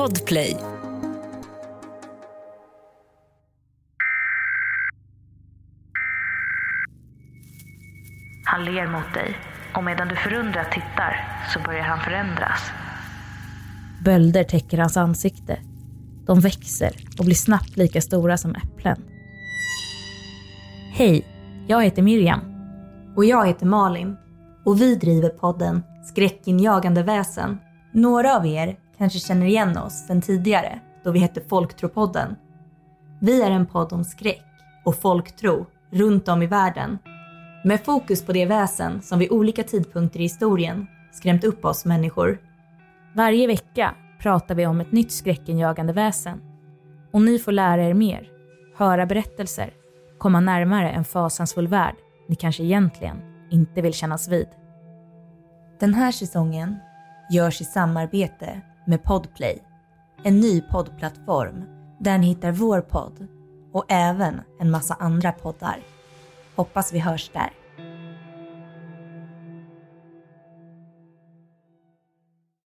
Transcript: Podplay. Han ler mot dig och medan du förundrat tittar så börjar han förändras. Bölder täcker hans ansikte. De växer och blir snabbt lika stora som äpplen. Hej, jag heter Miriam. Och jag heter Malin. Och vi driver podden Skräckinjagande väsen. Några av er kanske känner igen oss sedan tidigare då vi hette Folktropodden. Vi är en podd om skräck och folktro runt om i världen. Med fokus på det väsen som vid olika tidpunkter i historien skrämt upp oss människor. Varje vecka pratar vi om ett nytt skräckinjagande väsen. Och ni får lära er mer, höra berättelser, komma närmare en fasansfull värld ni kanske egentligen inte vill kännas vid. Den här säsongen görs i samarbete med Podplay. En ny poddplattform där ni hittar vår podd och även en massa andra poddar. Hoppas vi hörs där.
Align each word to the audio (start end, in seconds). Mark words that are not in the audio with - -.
Podplay. 0.00 0.56
Han 8.44 8.64
ler 8.64 8.86
mot 8.86 9.14
dig 9.14 9.36
och 9.76 9.84
medan 9.84 10.08
du 10.08 10.16
förundrat 10.16 10.72
tittar 10.72 11.28
så 11.54 11.60
börjar 11.60 11.82
han 11.82 12.00
förändras. 12.00 12.70
Bölder 14.04 14.44
täcker 14.44 14.78
hans 14.78 14.96
ansikte. 14.96 15.58
De 16.26 16.40
växer 16.40 16.90
och 17.18 17.24
blir 17.24 17.34
snabbt 17.34 17.76
lika 17.76 18.00
stora 18.00 18.36
som 18.36 18.54
äpplen. 18.54 19.02
Hej, 20.92 21.26
jag 21.68 21.84
heter 21.84 22.02
Miriam. 22.02 22.40
Och 23.16 23.24
jag 23.24 23.46
heter 23.46 23.66
Malin. 23.66 24.16
Och 24.64 24.80
vi 24.80 24.94
driver 24.94 25.28
podden 25.28 25.82
Skräckinjagande 26.04 27.02
väsen. 27.02 27.58
Några 27.92 28.36
av 28.36 28.46
er 28.46 28.76
kanske 29.00 29.18
känner 29.18 29.46
igen 29.46 29.78
oss 29.78 30.06
sedan 30.06 30.20
tidigare 30.20 30.80
då 31.04 31.10
vi 31.10 31.18
hette 31.18 31.40
Folktropodden. 31.40 32.36
Vi 33.20 33.42
är 33.42 33.50
en 33.50 33.66
podd 33.66 33.92
om 33.92 34.04
skräck 34.04 34.44
och 34.84 34.96
folktro 34.96 35.66
runt 35.90 36.28
om 36.28 36.42
i 36.42 36.46
världen. 36.46 36.98
Med 37.64 37.84
fokus 37.84 38.24
på 38.24 38.32
det 38.32 38.46
väsen 38.46 39.02
som 39.02 39.18
vid 39.18 39.30
olika 39.30 39.62
tidpunkter 39.62 40.20
i 40.20 40.22
historien 40.22 40.86
skrämt 41.12 41.44
upp 41.44 41.64
oss 41.64 41.84
människor. 41.84 42.38
Varje 43.14 43.46
vecka 43.46 43.94
pratar 44.18 44.54
vi 44.54 44.66
om 44.66 44.80
ett 44.80 44.92
nytt 44.92 45.12
skräckinjagande 45.12 45.92
väsen. 45.92 46.40
Och 47.12 47.22
ni 47.22 47.38
får 47.38 47.52
lära 47.52 47.82
er 47.82 47.94
mer, 47.94 48.28
höra 48.76 49.06
berättelser, 49.06 49.70
komma 50.18 50.40
närmare 50.40 50.90
en 50.90 51.04
fasansfull 51.04 51.68
värld 51.68 51.94
ni 52.28 52.34
kanske 52.34 52.62
egentligen 52.62 53.16
inte 53.50 53.82
vill 53.82 53.94
kännas 53.94 54.28
vid. 54.28 54.48
Den 55.80 55.94
här 55.94 56.12
säsongen 56.12 56.78
görs 57.30 57.60
i 57.60 57.64
samarbete 57.64 58.62
med 58.90 59.04
Podplay. 59.04 59.62
En 60.22 60.40
ny 60.40 60.60
poddplattform 60.60 61.64
där 62.00 62.18
ni 62.18 62.26
hittar 62.26 62.52
vår 62.52 62.80
podd 62.80 63.26
och 63.72 63.84
även 63.88 64.40
en 64.60 64.70
massa 64.70 64.94
andra 64.94 65.32
poddar. 65.32 65.78
Hoppas 66.56 66.92
vi 66.92 66.98
hörs 66.98 67.30
där. 67.32 67.50